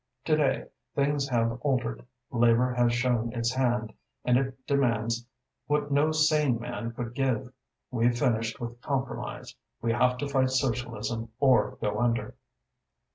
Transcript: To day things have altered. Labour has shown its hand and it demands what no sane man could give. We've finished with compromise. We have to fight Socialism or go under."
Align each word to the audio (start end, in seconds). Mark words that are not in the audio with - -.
To 0.25 0.35
day 0.35 0.65
things 0.95 1.29
have 1.29 1.59
altered. 1.61 2.03
Labour 2.31 2.73
has 2.73 2.91
shown 2.91 3.31
its 3.33 3.53
hand 3.53 3.93
and 4.25 4.35
it 4.35 4.65
demands 4.65 5.27
what 5.67 5.91
no 5.91 6.11
sane 6.11 6.59
man 6.59 6.91
could 6.93 7.13
give. 7.13 7.53
We've 7.91 8.17
finished 8.17 8.59
with 8.59 8.81
compromise. 8.81 9.53
We 9.79 9.91
have 9.93 10.17
to 10.17 10.27
fight 10.27 10.49
Socialism 10.49 11.29
or 11.39 11.77
go 11.81 11.99
under." 11.99 12.33